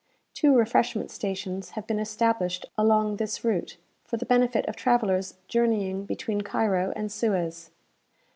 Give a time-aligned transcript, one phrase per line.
[0.33, 6.05] Two refreshment stations have been established along this route, for the benefit of travellers journeying
[6.05, 7.69] between Cairo and Suez.